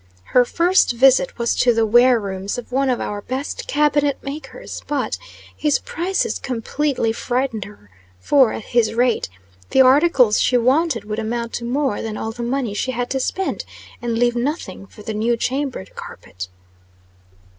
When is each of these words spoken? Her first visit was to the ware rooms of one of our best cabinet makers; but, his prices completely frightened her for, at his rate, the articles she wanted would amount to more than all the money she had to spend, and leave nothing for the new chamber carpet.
Her 0.33 0.45
first 0.45 0.93
visit 0.93 1.37
was 1.37 1.55
to 1.57 1.75
the 1.75 1.85
ware 1.85 2.19
rooms 2.19 2.57
of 2.57 2.71
one 2.71 2.89
of 2.89 2.99
our 2.99 3.21
best 3.21 3.67
cabinet 3.67 4.17
makers; 4.23 4.81
but, 4.87 5.19
his 5.55 5.77
prices 5.77 6.39
completely 6.39 7.11
frightened 7.13 7.65
her 7.65 7.91
for, 8.19 8.51
at 8.51 8.63
his 8.63 8.95
rate, 8.95 9.29
the 9.69 9.81
articles 9.81 10.41
she 10.41 10.57
wanted 10.57 11.05
would 11.05 11.19
amount 11.19 11.53
to 11.53 11.65
more 11.65 12.01
than 12.01 12.17
all 12.17 12.31
the 12.31 12.41
money 12.41 12.73
she 12.73 12.93
had 12.93 13.11
to 13.11 13.19
spend, 13.19 13.63
and 14.01 14.17
leave 14.17 14.35
nothing 14.35 14.87
for 14.87 15.03
the 15.03 15.13
new 15.13 15.37
chamber 15.37 15.85
carpet. 15.93 16.47